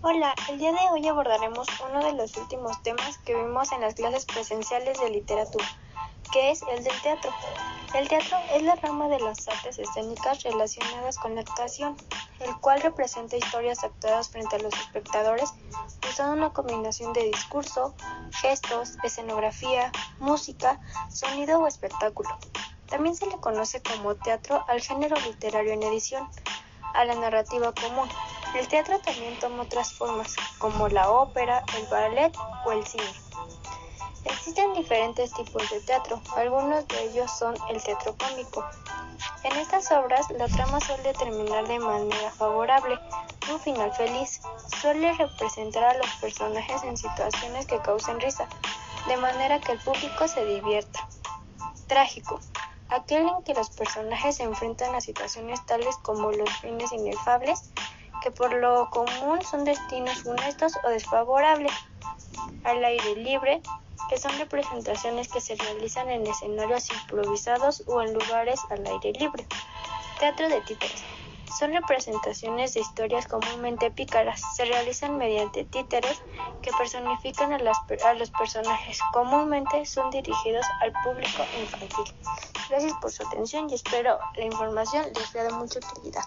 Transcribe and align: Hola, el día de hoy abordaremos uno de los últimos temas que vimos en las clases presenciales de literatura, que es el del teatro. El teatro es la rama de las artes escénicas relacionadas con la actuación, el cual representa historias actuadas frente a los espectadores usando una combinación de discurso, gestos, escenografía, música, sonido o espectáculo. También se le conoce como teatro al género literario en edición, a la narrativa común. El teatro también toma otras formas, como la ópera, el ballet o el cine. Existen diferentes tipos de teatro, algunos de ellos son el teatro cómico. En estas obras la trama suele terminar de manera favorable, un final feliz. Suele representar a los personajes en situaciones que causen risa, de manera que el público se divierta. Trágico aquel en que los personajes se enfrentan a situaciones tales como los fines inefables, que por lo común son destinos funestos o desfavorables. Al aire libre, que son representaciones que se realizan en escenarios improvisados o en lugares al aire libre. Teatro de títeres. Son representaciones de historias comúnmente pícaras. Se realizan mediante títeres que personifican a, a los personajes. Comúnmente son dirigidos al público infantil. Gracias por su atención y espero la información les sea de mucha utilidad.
Hola, 0.00 0.34
el 0.48 0.58
día 0.58 0.72
de 0.72 0.78
hoy 0.90 1.06
abordaremos 1.06 1.66
uno 1.86 2.02
de 2.02 2.12
los 2.12 2.36
últimos 2.36 2.82
temas 2.82 3.18
que 3.26 3.34
vimos 3.34 3.72
en 3.72 3.82
las 3.82 3.94
clases 3.94 4.24
presenciales 4.24 4.98
de 4.98 5.10
literatura, 5.10 5.66
que 6.32 6.50
es 6.50 6.62
el 6.70 6.82
del 6.82 7.02
teatro. 7.02 7.30
El 7.94 8.08
teatro 8.08 8.38
es 8.54 8.62
la 8.62 8.76
rama 8.76 9.08
de 9.08 9.20
las 9.20 9.46
artes 9.48 9.78
escénicas 9.78 10.42
relacionadas 10.44 11.18
con 11.18 11.34
la 11.34 11.42
actuación, 11.42 11.96
el 12.40 12.56
cual 12.60 12.80
representa 12.80 13.36
historias 13.36 13.82
actuadas 13.84 14.28
frente 14.28 14.56
a 14.56 14.60
los 14.60 14.74
espectadores 14.74 15.52
usando 16.08 16.34
una 16.34 16.50
combinación 16.50 17.12
de 17.12 17.24
discurso, 17.24 17.94
gestos, 18.40 18.96
escenografía, 19.02 19.90
música, 20.18 20.80
sonido 21.10 21.60
o 21.60 21.66
espectáculo. 21.66 22.30
También 22.86 23.16
se 23.16 23.26
le 23.26 23.38
conoce 23.38 23.82
como 23.82 24.14
teatro 24.14 24.64
al 24.68 24.80
género 24.80 25.16
literario 25.20 25.72
en 25.72 25.82
edición, 25.82 26.28
a 26.94 27.04
la 27.04 27.14
narrativa 27.14 27.72
común. 27.74 28.08
El 28.54 28.66
teatro 28.66 28.98
también 29.00 29.38
toma 29.38 29.64
otras 29.64 29.92
formas, 29.92 30.34
como 30.58 30.88
la 30.88 31.10
ópera, 31.10 31.62
el 31.76 31.86
ballet 31.86 32.32
o 32.64 32.72
el 32.72 32.86
cine. 32.86 33.12
Existen 34.24 34.72
diferentes 34.74 35.32
tipos 35.32 35.68
de 35.70 35.80
teatro, 35.80 36.20
algunos 36.36 36.86
de 36.88 37.04
ellos 37.04 37.30
son 37.38 37.54
el 37.68 37.82
teatro 37.82 38.16
cómico. 38.18 38.64
En 39.50 39.56
estas 39.56 39.90
obras 39.92 40.26
la 40.30 40.46
trama 40.46 40.78
suele 40.78 41.14
terminar 41.14 41.66
de 41.66 41.78
manera 41.78 42.30
favorable, 42.32 42.98
un 43.50 43.58
final 43.58 43.90
feliz. 43.94 44.40
Suele 44.80 45.14
representar 45.14 45.84
a 45.84 45.96
los 45.96 46.10
personajes 46.20 46.84
en 46.84 46.98
situaciones 46.98 47.66
que 47.66 47.80
causen 47.80 48.20
risa, 48.20 48.46
de 49.06 49.16
manera 49.16 49.58
que 49.58 49.72
el 49.72 49.78
público 49.78 50.28
se 50.28 50.44
divierta. 50.44 51.08
Trágico 51.86 52.38
aquel 52.90 53.26
en 53.26 53.42
que 53.42 53.54
los 53.54 53.70
personajes 53.70 54.36
se 54.36 54.42
enfrentan 54.42 54.94
a 54.94 55.00
situaciones 55.00 55.64
tales 55.66 55.96
como 56.02 56.30
los 56.30 56.50
fines 56.58 56.92
inefables, 56.92 57.72
que 58.22 58.30
por 58.30 58.52
lo 58.52 58.90
común 58.90 59.42
son 59.42 59.64
destinos 59.64 60.22
funestos 60.22 60.74
o 60.84 60.88
desfavorables. 60.90 61.72
Al 62.64 62.84
aire 62.84 63.16
libre, 63.16 63.62
que 64.08 64.18
son 64.18 64.36
representaciones 64.38 65.28
que 65.28 65.40
se 65.40 65.54
realizan 65.56 66.08
en 66.10 66.26
escenarios 66.26 66.90
improvisados 66.90 67.82
o 67.86 68.02
en 68.02 68.14
lugares 68.14 68.60
al 68.70 68.86
aire 68.86 69.12
libre. 69.12 69.46
Teatro 70.18 70.48
de 70.48 70.60
títeres. 70.62 71.02
Son 71.58 71.72
representaciones 71.72 72.74
de 72.74 72.80
historias 72.80 73.26
comúnmente 73.26 73.90
pícaras. 73.90 74.40
Se 74.54 74.64
realizan 74.64 75.16
mediante 75.16 75.64
títeres 75.64 76.22
que 76.62 76.70
personifican 76.72 77.52
a, 77.52 77.56
a 77.56 78.14
los 78.14 78.30
personajes. 78.30 78.98
Comúnmente 79.12 79.86
son 79.86 80.10
dirigidos 80.10 80.66
al 80.82 80.92
público 81.04 81.44
infantil. 81.60 82.14
Gracias 82.68 82.92
por 83.00 83.10
su 83.10 83.26
atención 83.26 83.68
y 83.70 83.74
espero 83.74 84.18
la 84.36 84.44
información 84.44 85.06
les 85.14 85.28
sea 85.30 85.44
de 85.44 85.52
mucha 85.52 85.78
utilidad. 85.78 86.24